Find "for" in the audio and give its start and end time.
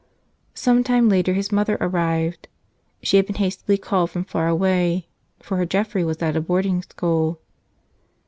5.37-5.57